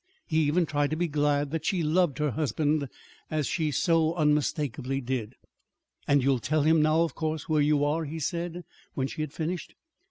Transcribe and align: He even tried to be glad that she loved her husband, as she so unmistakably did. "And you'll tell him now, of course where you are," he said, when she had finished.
He 0.25 0.39
even 0.47 0.65
tried 0.65 0.89
to 0.89 0.95
be 0.95 1.07
glad 1.07 1.51
that 1.51 1.63
she 1.63 1.83
loved 1.83 2.17
her 2.17 2.31
husband, 2.31 2.89
as 3.29 3.45
she 3.45 3.69
so 3.69 4.15
unmistakably 4.15 4.99
did. 4.99 5.35
"And 6.07 6.23
you'll 6.23 6.39
tell 6.39 6.63
him 6.63 6.81
now, 6.81 7.03
of 7.03 7.13
course 7.13 7.47
where 7.47 7.61
you 7.61 7.83
are," 7.83 8.05
he 8.05 8.17
said, 8.17 8.63
when 8.95 9.05
she 9.05 9.21
had 9.21 9.31
finished. 9.31 9.75